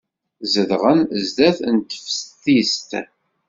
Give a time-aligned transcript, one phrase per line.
[0.53, 1.57] Zedɣen sdat
[2.43, 2.89] teftist.